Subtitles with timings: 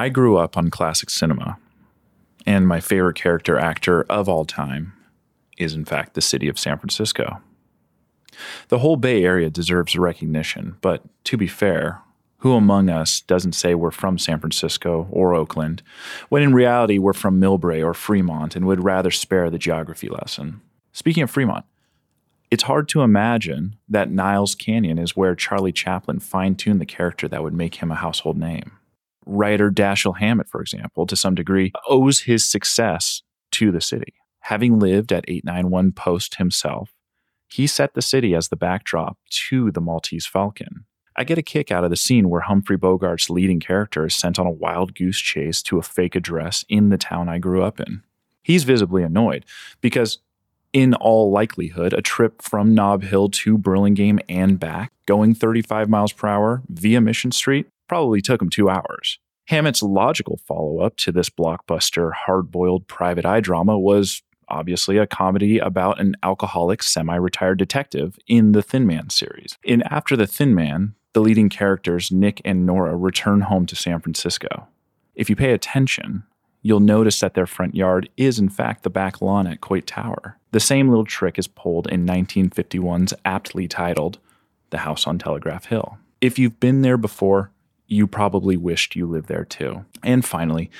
[0.00, 1.58] I grew up on classic cinema
[2.46, 4.94] and my favorite character actor of all time
[5.58, 7.42] is, in fact, the city of San Francisco.
[8.68, 12.00] The whole Bay Area deserves recognition, but to be fair,
[12.38, 15.82] who among us doesn't say we're from San Francisco or Oakland,
[16.30, 20.62] when in reality we're from Millbrae or Fremont and would rather spare the geography lesson?
[20.92, 21.66] Speaking of Fremont,
[22.50, 27.28] it's hard to imagine that Niles Canyon is where Charlie Chaplin fine tuned the character
[27.28, 28.78] that would make him a household name
[29.26, 34.14] writer Dashiell Hammett, for example, to some degree, owes his success to the city.
[34.40, 36.90] Having lived at 891 Post himself,
[37.48, 40.86] he set the city as the backdrop to the Maltese Falcon.
[41.16, 44.38] I get a kick out of the scene where Humphrey Bogart's leading character is sent
[44.38, 47.80] on a wild goose chase to a fake address in the town I grew up
[47.80, 48.02] in.
[48.42, 49.44] He's visibly annoyed
[49.80, 50.18] because,
[50.72, 56.12] in all likelihood, a trip from Nob Hill to Burlingame and back, going 35 miles
[56.12, 59.18] per hour via Mission Street, probably took him two hours.
[59.48, 65.08] Hammett's logical follow up to this blockbuster, hard boiled private eye drama was obviously a
[65.08, 69.58] comedy about an alcoholic, semi retired detective in the Thin Man series.
[69.64, 73.98] In After the Thin Man, the leading characters, Nick and Nora, return home to San
[73.98, 74.68] Francisco.
[75.16, 76.22] If you pay attention,
[76.62, 80.38] you'll notice that their front yard is, in fact, the back lawn at Coit Tower.
[80.52, 84.20] The same little trick is pulled in 1951's aptly titled
[84.70, 85.98] The House on Telegraph Hill.
[86.20, 87.50] If you've been there before,
[87.90, 89.84] you probably wished you lived there too.
[90.02, 90.70] And finally,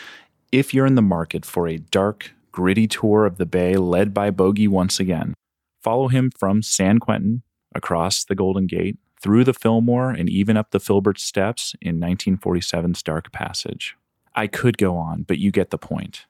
[0.52, 4.30] if you're in the market for a dark, gritty tour of the Bay led by
[4.30, 5.34] Bogey once again,
[5.82, 7.42] follow him from San Quentin
[7.74, 13.02] across the Golden Gate, through the Fillmore, and even up the Filbert Steps in 1947's
[13.02, 13.96] Dark Passage.
[14.34, 16.26] I could go on, but you get the point.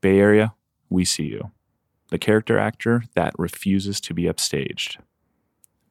[0.00, 0.54] Bay Area,
[0.90, 1.52] we see you.
[2.08, 4.96] The character actor that refuses to be upstaged.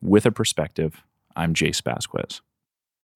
[0.01, 1.03] With a perspective,
[1.35, 2.41] I'm Jayce Basques.